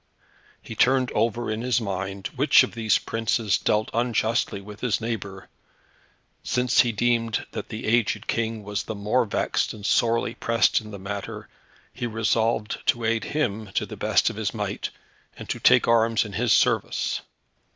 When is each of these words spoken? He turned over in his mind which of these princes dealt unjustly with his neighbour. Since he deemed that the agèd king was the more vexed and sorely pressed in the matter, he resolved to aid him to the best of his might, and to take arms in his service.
He 0.63 0.73
turned 0.73 1.11
over 1.11 1.51
in 1.51 1.61
his 1.61 1.79
mind 1.79 2.31
which 2.35 2.63
of 2.63 2.73
these 2.73 2.97
princes 2.97 3.59
dealt 3.59 3.91
unjustly 3.93 4.59
with 4.59 4.79
his 4.81 4.99
neighbour. 4.99 5.47
Since 6.41 6.79
he 6.81 6.91
deemed 6.91 7.45
that 7.51 7.69
the 7.69 7.83
agèd 7.83 8.25
king 8.25 8.63
was 8.63 8.81
the 8.81 8.95
more 8.95 9.25
vexed 9.25 9.73
and 9.73 9.85
sorely 9.85 10.33
pressed 10.33 10.81
in 10.81 10.89
the 10.89 10.97
matter, 10.97 11.49
he 11.93 12.07
resolved 12.07 12.79
to 12.87 13.05
aid 13.05 13.25
him 13.25 13.67
to 13.73 13.85
the 13.85 13.95
best 13.95 14.31
of 14.31 14.37
his 14.37 14.55
might, 14.55 14.89
and 15.37 15.47
to 15.49 15.59
take 15.59 15.87
arms 15.87 16.25
in 16.25 16.33
his 16.33 16.51
service. 16.51 17.21